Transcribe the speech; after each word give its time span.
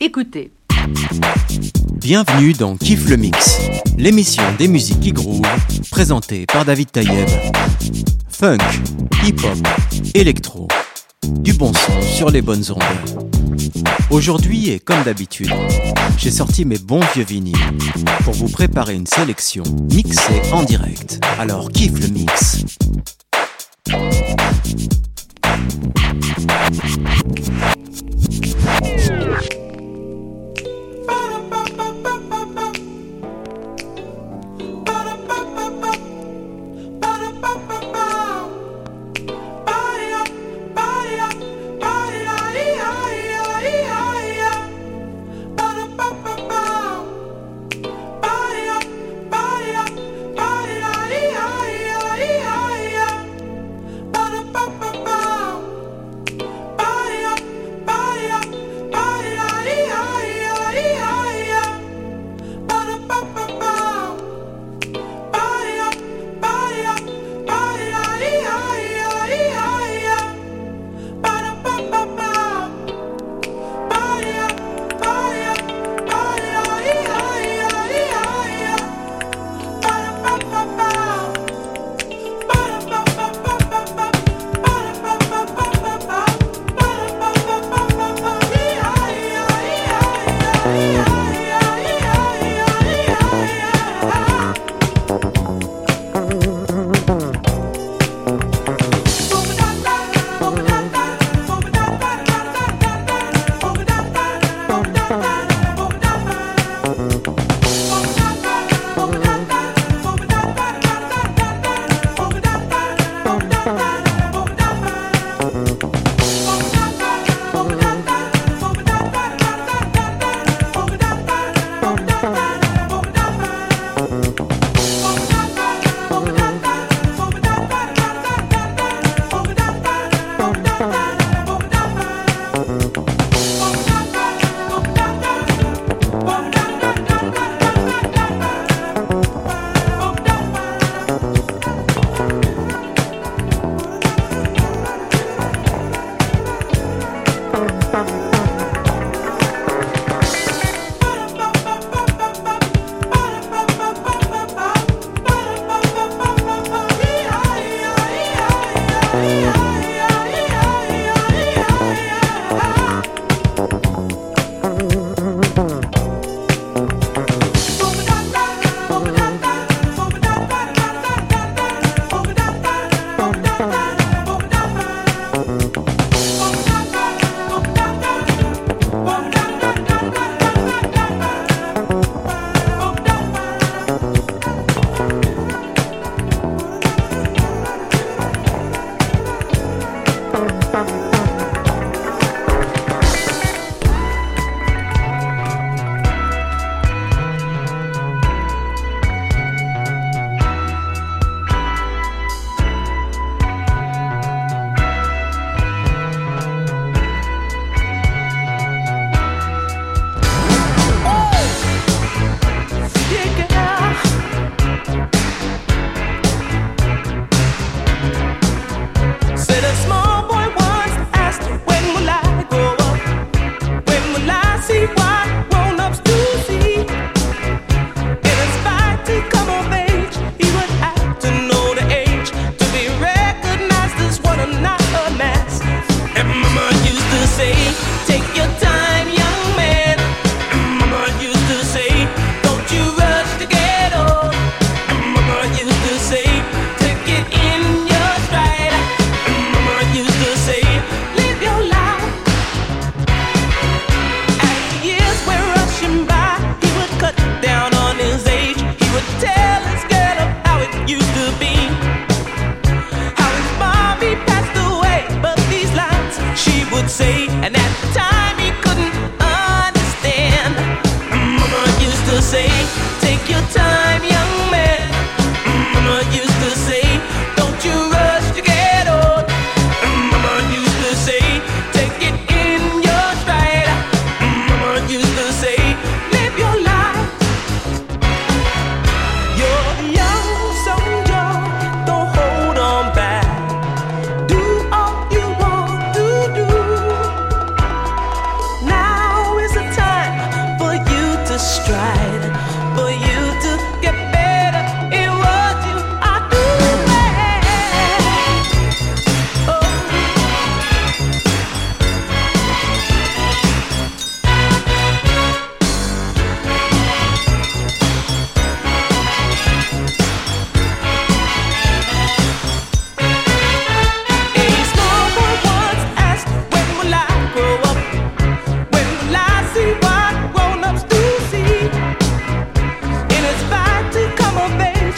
Écoutez. 0.00 0.52
Bienvenue 1.94 2.52
dans 2.52 2.76
Kiff 2.76 3.08
le 3.08 3.16
Mix, 3.16 3.58
l'émission 3.96 4.44
des 4.56 4.68
musiques 4.68 5.00
qui 5.00 5.10
groove, 5.10 5.42
présentée 5.90 6.46
par 6.46 6.64
David 6.64 6.92
Tayeb. 6.92 7.28
Funk, 8.28 8.58
hip-hop, 9.24 9.58
électro, 10.14 10.68
du 11.40 11.52
bon 11.52 11.72
son 11.72 12.00
sur 12.00 12.30
les 12.30 12.42
bonnes 12.42 12.62
ondes. 12.70 13.32
Aujourd'hui, 14.10 14.70
et 14.70 14.78
comme 14.78 15.02
d'habitude, 15.02 15.50
j'ai 16.16 16.30
sorti 16.30 16.64
mes 16.64 16.78
bons 16.78 17.02
vieux 17.12 17.24
vinyles 17.24 17.56
pour 18.22 18.34
vous 18.34 18.48
préparer 18.48 18.94
une 18.94 19.06
sélection 19.08 19.64
mixée 19.90 20.40
en 20.52 20.62
direct. 20.62 21.18
Alors 21.40 21.70
kiffe 21.72 22.00
le 22.00 22.06
mix. 22.06 22.64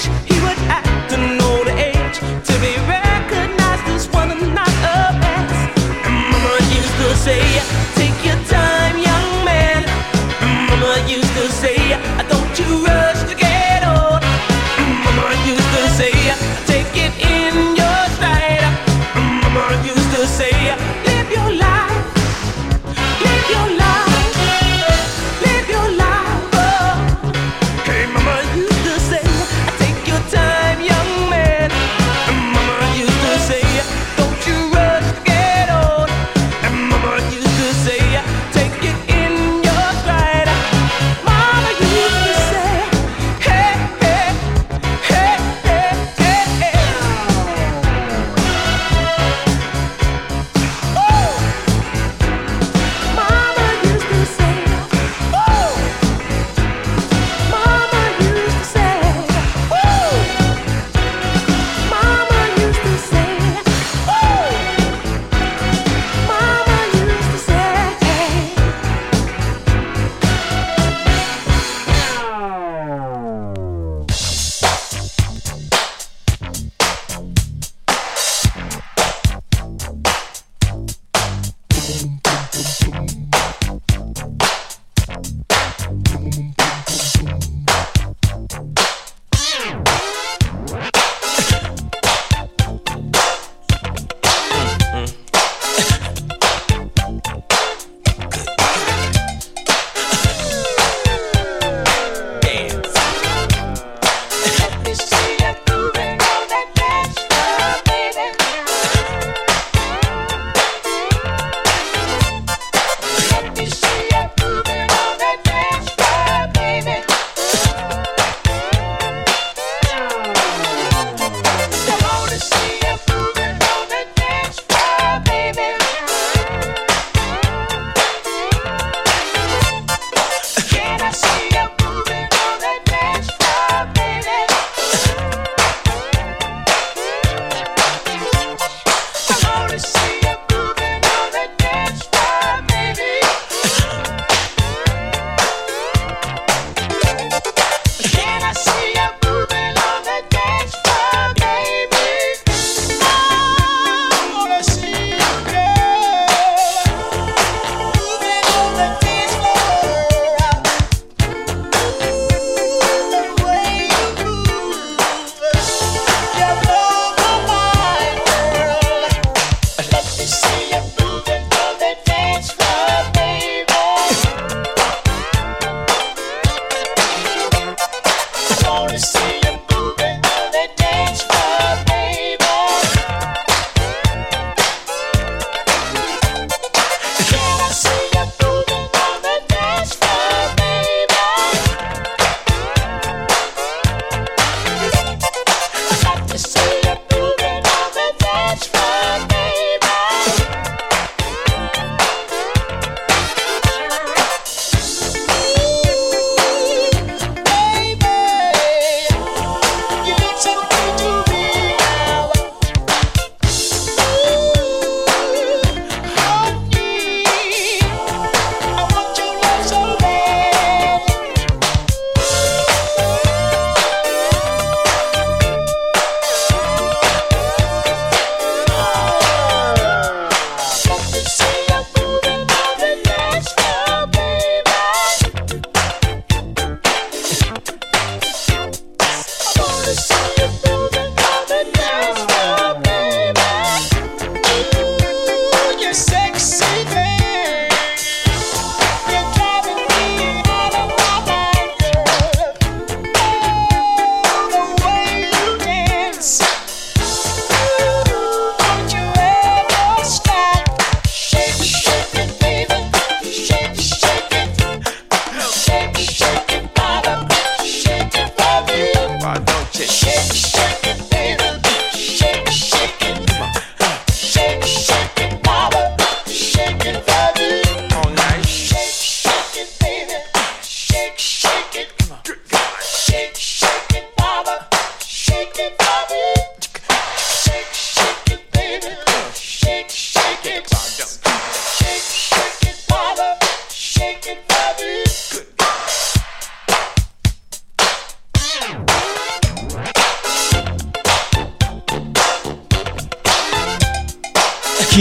much 0.09 0.30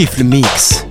Kiffe 0.00 0.16
le 0.16 0.24
mix. 0.24 0.89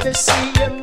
to 0.00 0.14
see 0.14 0.52
you. 0.58 0.79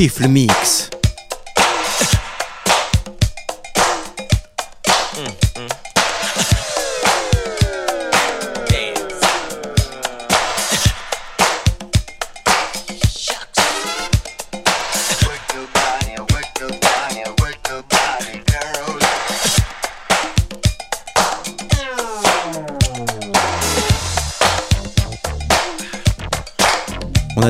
Le 0.00 0.28
mix. 0.28 0.89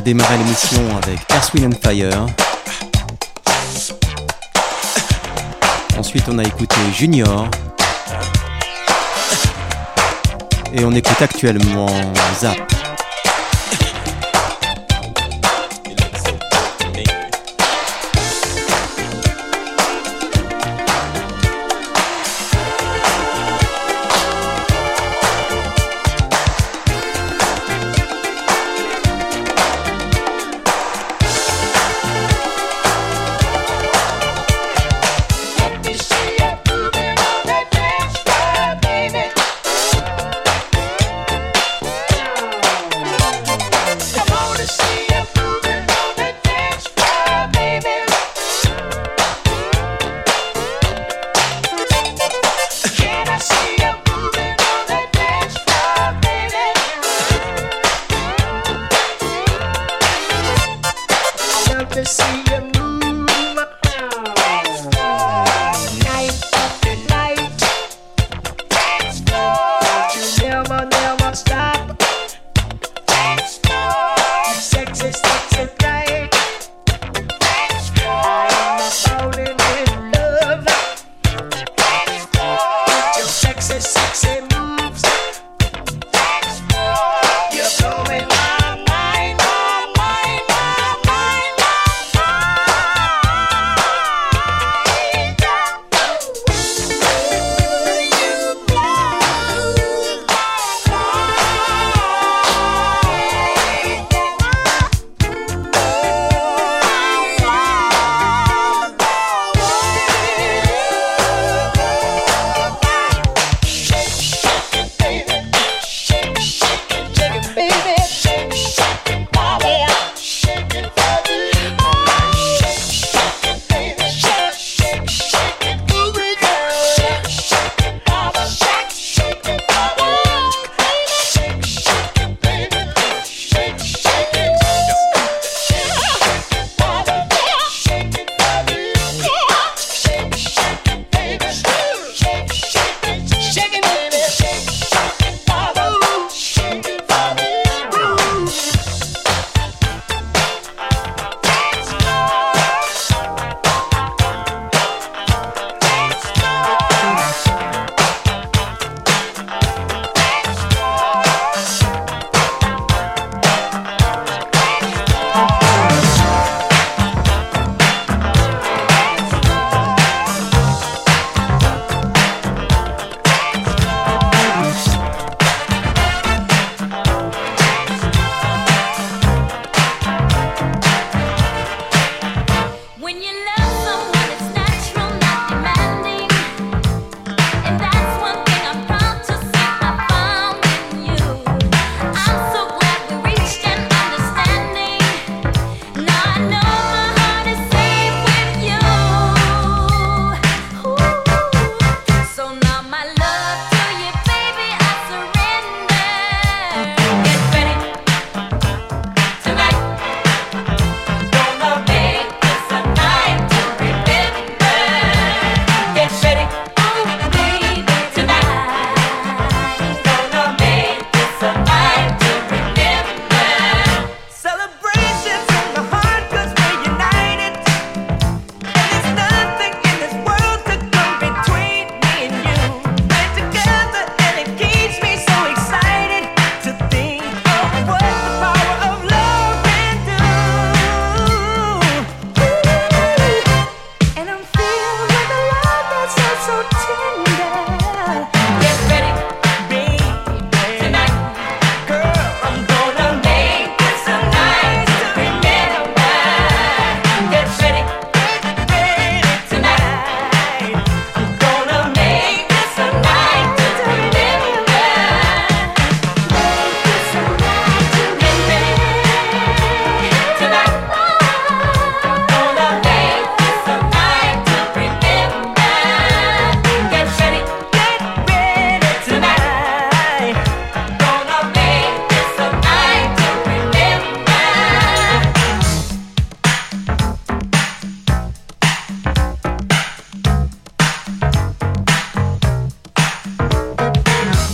A 0.01 0.03
démarré 0.03 0.39
l'émission 0.39 0.81
avec 0.97 1.19
Earth, 1.31 1.53
and 1.63 1.77
Fire, 1.83 2.27
Ensuite, 5.99 6.25
on 6.29 6.39
a 6.39 6.43
écouté 6.43 6.77
Junior. 6.97 7.49
Et 10.73 10.85
on 10.87 10.93
écoute 10.93 11.21
actuellement 11.21 11.89
Zap. 12.41 12.80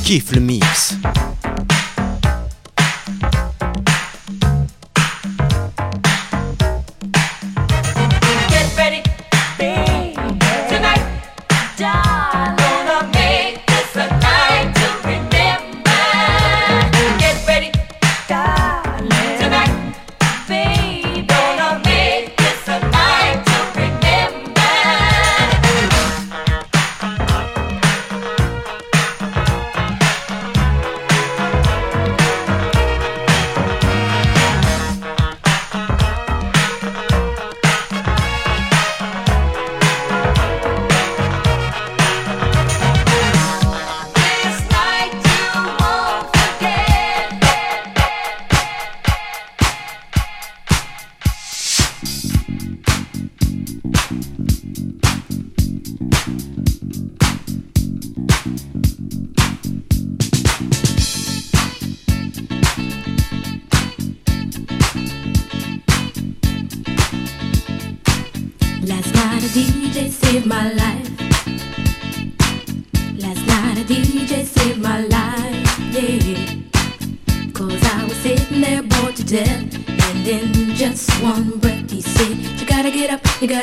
kiffe 0.06 0.36
le 0.36 0.40
mix. 0.40 0.96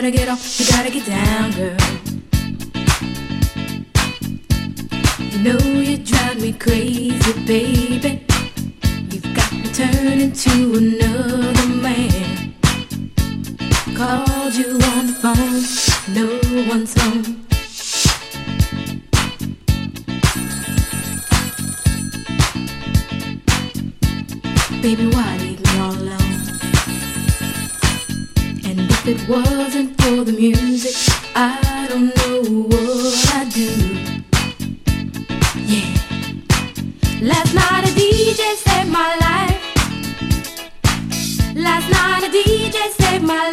gotta 0.04 0.18
get 0.18 0.28
off. 0.28 0.60
you 0.60 0.66
gotta 0.68 0.92
get 0.92 1.06
down, 1.06 1.52
girl. 1.52 1.78
You 5.32 5.40
know 5.40 5.58
you 5.80 5.98
drive 5.98 6.42
me 6.42 6.52
crazy, 6.52 7.34
baby. 7.46 8.26
You've 9.10 9.34
got 9.34 9.54
me 9.54 9.64
turning 9.72 10.34
to 10.34 10.76
another 10.76 11.68
man. 11.70 12.54
Called 13.96 14.54
you 14.56 14.74
on 14.92 15.08
the 15.08 15.16
phone, 15.24 15.64
no 16.14 16.28
one's 16.68 16.94
home. 17.02 17.40
Baby, 24.82 25.08
why 25.16 25.53
If 29.06 29.20
it 29.20 29.28
wasn't 29.28 30.02
for 30.02 30.24
the 30.24 30.32
music, 30.32 30.96
I 31.36 31.88
don't 31.90 32.16
know 32.16 32.42
what 32.70 33.34
I'd 33.34 33.52
do. 33.52 33.68
Yeah. 35.60 35.92
Last 37.22 37.54
night 37.54 37.84
a 37.84 37.92
DJ 38.00 38.56
saved 38.56 38.90
my 38.90 39.14
life. 39.20 39.60
Last 41.54 41.90
night 41.92 42.24
a 42.24 42.32
DJ 42.32 42.92
saved 42.92 43.26
my 43.26 43.44
life. 43.48 43.53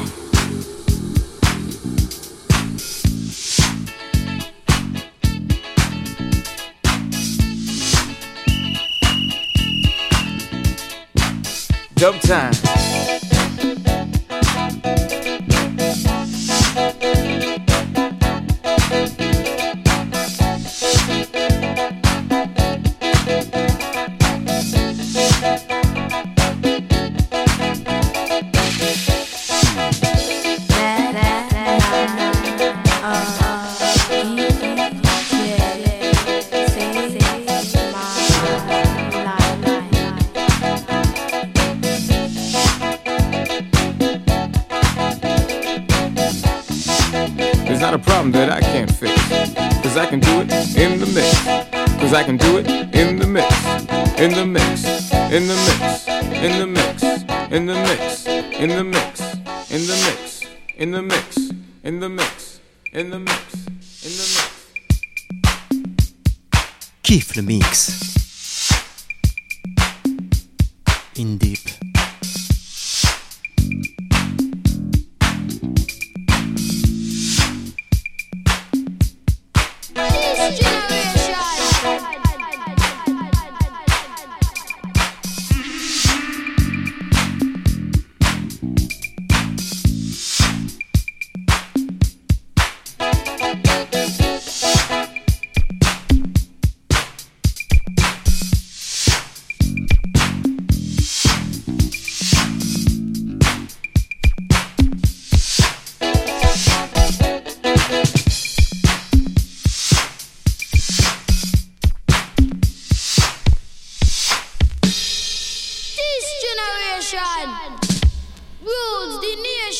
dumb 12.01 12.17
time. 12.17 13.30
problem 48.31 48.47
that 48.47 48.51
I 48.51 48.61
can't 48.61 48.91
fix. 48.91 49.13
Cause 49.81 49.97
I 49.97 50.05
can 50.05 50.19
do 50.19 50.41
it 50.41 50.51
in 50.75 50.99
the 50.99 51.05
mix. 51.07 51.43
Cause 51.99 52.13
I 52.13 52.23
can 52.23 52.37
do 52.37 52.57
it 52.57 52.67
in 52.95 53.17
the 53.17 53.27
mix. 53.27 53.47
In 54.19 54.31
the 54.33 54.45
mix. 54.45 54.85
In 55.31 55.47
the 55.47 55.55
mix. 55.67 56.07
In 56.43 56.59
the 56.59 56.67
mix. 56.67 57.03
In 57.51 57.65
the 57.65 57.73
mix. 57.73 58.25
In 58.59 58.69
the 58.69 58.83
mix. 58.83 59.25
In 59.71 59.87
the 59.87 59.95
mix. 59.95 60.41
In 60.79 60.91
the 60.91 61.01
mix. 61.01 61.51
In 61.83 61.99
the 61.99 62.09
mix. 62.09 62.59
In 62.93 63.09
the 63.09 63.19
mix. 63.19 63.55
In 64.03 64.11
the 64.19 64.27
mix. 64.35 64.47
Kiffe 67.03 67.35
le 67.35 67.41
mix. 67.41 68.01
In 71.15 71.37
deep. 71.37 71.80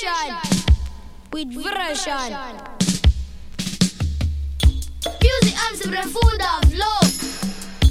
The 0.01 0.07
nation 0.07 0.35
with 1.31 1.53
version. 1.53 2.33
Music 5.21 5.55
I'm 5.57 5.75
full 6.09 6.41
of 6.41 6.73
love. 6.73 7.11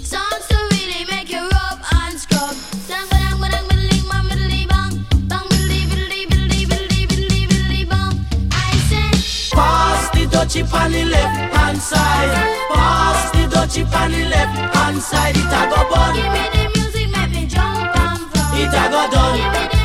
Songs 0.03 0.47
to 0.49 0.57
really 0.73 1.05
make 1.11 1.31
you 1.31 1.41
rub 1.41 1.81
and 1.93 2.19
scrub. 2.19 2.57
Pass 9.53 10.11
the 10.11 10.27
dutchie 10.27 10.73
on 10.73 10.93
the 10.93 11.05
left 11.05 11.55
hand 11.55 11.79
side. 11.79 12.57
Pass 12.73 13.31
the 13.33 13.39
dutchie 13.55 13.85
on 13.95 14.11
the 14.11 14.25
left 14.27 14.75
hand 14.75 15.01
side. 15.03 15.37
It 15.37 15.45
a 15.45 15.69
go 15.71 15.89
bun. 15.91 16.15
give 16.15 16.33
me 16.33 16.45
the 16.53 16.79
music, 16.79 17.11
make 17.11 17.31
me 17.31 17.47
jump 17.47 17.97
and 17.97 18.21
from. 18.31 18.59
It 18.59 18.69
a 18.69 18.91
go 18.91 19.11
done. 19.11 19.80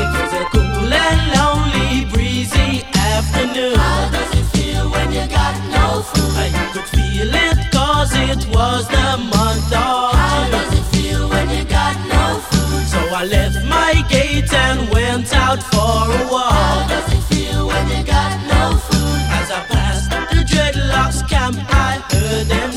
It 0.00 0.06
was 0.14 0.32
a 0.32 0.44
cool 0.52 0.92
and 1.06 1.20
lonely, 1.34 2.04
breezy 2.12 2.84
afternoon. 2.94 3.74
How 3.74 4.08
does 4.14 4.30
it 4.38 4.46
feel 4.54 4.88
when 4.90 5.10
you 5.10 5.26
got 5.26 5.54
no 5.74 6.02
food? 6.02 6.34
I 6.38 6.70
could 6.72 6.88
feel 6.94 7.34
it 7.46 7.58
cause 7.72 8.12
it 8.14 8.46
was 8.54 8.86
the 8.86 9.08
month 9.34 9.72
of 9.72 10.14
How 10.22 10.48
does 10.54 10.72
it 10.78 10.86
feel 10.94 11.28
when 11.28 11.50
you 11.50 11.64
got 11.64 11.96
no 12.14 12.38
food? 12.48 12.86
So 12.86 13.00
I 13.20 13.24
left 13.24 13.58
my 13.66 14.04
gate 14.08 14.52
and 14.52 14.88
went 14.90 15.34
out 15.34 15.60
for 15.64 15.98
a 16.14 16.28
walk. 16.30 16.52
How 16.52 16.86
does 16.88 17.12
it 17.16 17.24
feel 17.34 17.66
when 17.66 17.84
you 17.88 18.04
got 18.04 18.38
no 18.54 18.78
food? 18.78 19.20
As 19.40 19.50
I 19.50 19.60
passed 19.66 20.10
the 20.10 20.44
dreadlocks 20.50 21.28
camp, 21.28 21.56
I 21.70 21.98
heard 22.12 22.46
them 22.46 22.70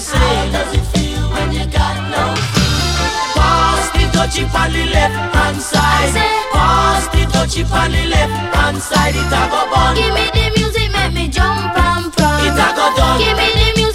dutchie 4.32 4.56
on 4.56 4.72
the 4.72 4.86
left 4.86 5.36
hand 5.36 5.62
side. 5.62 6.15
Pass 6.54 7.08
the 7.08 7.26
dutchie 7.32 7.70
on 7.72 7.91
the 7.91 8.06
left 8.08 8.56
hand 8.56 8.78
side. 8.78 9.15
It 9.15 9.28
a 9.28 9.41
go 9.52 9.67
bun. 9.70 9.96
Give 9.96 10.13
me 10.13 10.30
the 10.32 10.52
music, 10.56 10.91
make 10.91 11.13
me 11.13 11.28
jump 11.28 11.76
and 11.76 12.13
from. 12.13 12.39
It 12.48 12.56
a 12.56 12.67
go 12.76 12.96
done. 12.96 13.20
Give 13.20 13.36
me 13.36 13.48
the 13.52 13.67
music, 13.76 13.90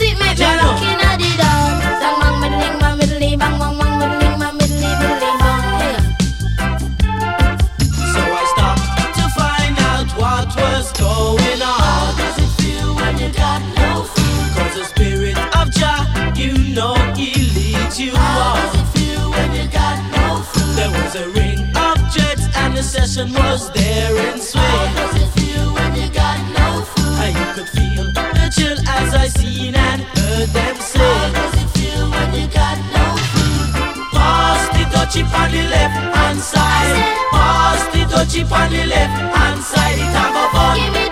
was 21.06 21.14
a 21.14 21.28
ring 21.30 21.60
of 21.76 21.96
jets 22.10 22.48
and 22.56 22.76
the 22.76 22.82
session 22.82 23.32
was 23.32 23.70
there 23.70 24.16
in 24.26 24.40
swing. 24.40 24.64
How 24.64 24.94
does 24.96 25.22
it 25.22 25.30
feel 25.38 25.72
when 25.72 25.94
you 25.94 26.08
got 26.10 26.38
no 26.58 26.82
food? 26.82 27.18
And 27.24 27.34
you 27.38 27.46
could 27.54 27.68
feel 27.68 28.06
the 28.12 28.46
chill 28.56 28.78
as 28.88 29.14
I 29.14 29.28
seen 29.28 29.76
and 29.76 30.02
heard 30.02 30.48
them 30.48 30.76
say. 30.76 30.98
How 30.98 31.32
does 31.32 31.54
it 31.62 31.70
feel 31.78 32.10
when 32.10 32.28
you 32.34 32.46
got 32.48 32.78
no 32.96 33.06
food? 33.30 33.70
Pass 34.14 34.62
the 34.74 34.84
dutchie 34.94 35.24
on 35.40 35.48
the 35.52 35.62
left 35.74 36.16
hand 36.16 36.40
side. 36.40 36.96
Pass 37.30 37.82
the 37.92 38.02
dutchie 38.12 38.50
on 38.50 38.68
the 38.72 38.86
left 38.86 39.36
hand 39.36 39.62
side. 39.62 39.98
It 39.98 40.10
a 40.10 40.24
go 40.34 40.44
fun. 40.50 41.05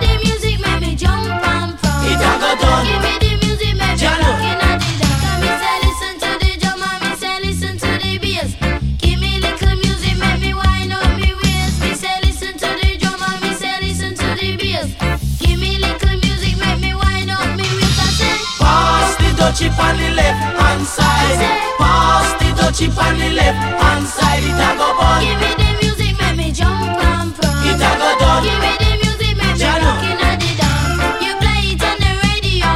Left 23.45 23.81
hand 23.81 24.07
side. 24.07 24.43
It 24.43 24.57
a 24.57 24.69
go 24.77 24.89
bun. 24.97 25.21
Give 25.21 25.37
me 25.41 25.51
the 25.61 25.69
music, 25.81 26.13
make 26.19 26.37
me 26.37 26.47
jump 26.51 26.81
and 26.81 27.29
from. 27.35 27.69
It 27.69 27.77
a 27.77 27.91
go 28.01 28.09
done. 28.19 28.43
Give 28.43 28.59
me 28.63 28.71
the 28.81 28.91
music, 29.03 29.33
make 29.37 29.57
me 29.61 29.69
looking 29.85 30.19
at 30.29 30.37
the 30.41 30.51
dance. 30.61 31.21
You 31.23 31.33
play 31.41 31.61
it 31.73 31.83
on 31.89 31.97
the 32.03 32.11
radio, 32.25 32.71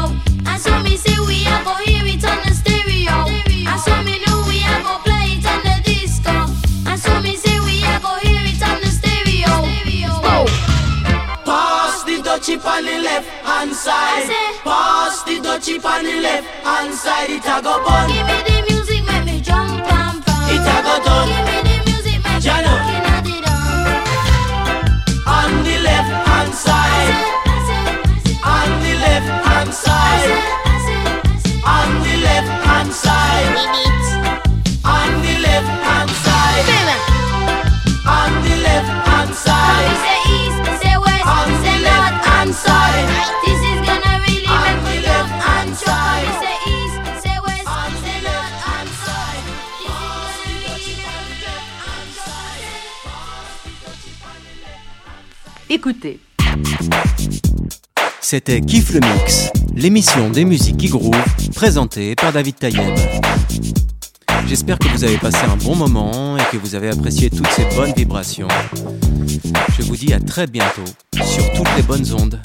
and 0.49 0.59
so 0.61 0.71
me 0.85 0.93
say 0.97 1.17
we 1.27 1.37
a 1.49 1.57
go 1.65 1.73
hear 1.85 2.05
it 2.05 2.23
on 2.25 2.37
the 2.45 2.53
stereo. 2.53 3.17
And 3.69 3.79
so 3.81 3.93
me 4.05 4.15
know 4.25 4.37
we 4.47 4.61
a 4.61 4.75
go 4.85 4.93
play 5.05 5.37
it 5.37 5.45
on 5.49 5.59
the 5.65 5.75
disco. 5.87 6.35
And 6.89 6.99
so 6.99 7.11
me 7.21 7.33
say 7.35 7.57
we 7.65 7.81
a 7.83 7.97
go 8.03 8.13
hear 8.21 8.43
it 8.45 8.61
on 8.61 8.77
the 8.83 8.91
stereo. 8.93 9.53
Go. 10.21 10.35
Pass 11.49 12.03
the 12.03 12.21
dutchie 12.21 12.57
on 12.61 12.85
the 12.85 12.97
left 13.01 13.27
hand 13.47 13.73
side. 13.73 14.29
Pass 14.63 15.23
the 15.23 15.35
dutchie 15.41 15.81
on 15.83 16.03
the 16.03 16.15
left 16.21 16.45
hand 16.65 16.93
side. 16.93 17.29
It 17.29 17.45
a 17.45 17.57
go 17.61 17.73
bun. 17.83 18.07
Give 18.09 18.25
me 18.27 18.37
the 18.47 18.58
C'était 58.21 58.61
Kiff 58.61 58.93
le 58.93 58.99
Mix, 58.99 59.49
l'émission 59.75 60.29
des 60.29 60.45
musiques 60.45 60.77
qui 60.77 60.87
groove, 60.87 61.15
présentée 61.55 62.15
par 62.15 62.31
David 62.31 62.55
Tayeb. 62.57 62.95
J'espère 64.47 64.77
que 64.77 64.87
vous 64.89 65.03
avez 65.03 65.17
passé 65.17 65.39
un 65.45 65.57
bon 65.57 65.75
moment 65.75 66.37
et 66.37 66.43
que 66.51 66.57
vous 66.57 66.75
avez 66.75 66.89
apprécié 66.89 67.29
toutes 67.29 67.49
ces 67.49 67.65
bonnes 67.75 67.93
vibrations. 67.93 68.47
Je 69.77 69.83
vous 69.83 69.95
dis 69.95 70.13
à 70.13 70.19
très 70.19 70.47
bientôt 70.47 70.85
sur 71.13 71.51
toutes 71.53 71.75
les 71.75 71.83
bonnes 71.83 72.13
ondes. 72.13 72.39